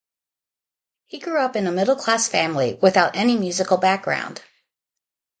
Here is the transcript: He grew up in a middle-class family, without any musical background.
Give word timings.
He 1.05 1.19
grew 1.19 1.39
up 1.39 1.55
in 1.55 1.67
a 1.67 1.71
middle-class 1.71 2.27
family, 2.27 2.73
without 2.81 3.15
any 3.15 3.37
musical 3.37 3.77
background. 3.77 4.41